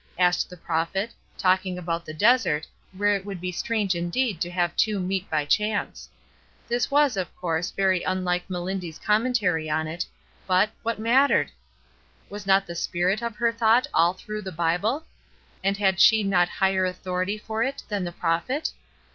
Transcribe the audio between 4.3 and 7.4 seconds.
to have two meet by chance. This was, of